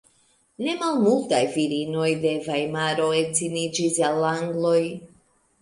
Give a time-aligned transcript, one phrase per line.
[0.67, 4.83] Ne malmultaj virinoj de Vajmaro edziniĝis al angloj.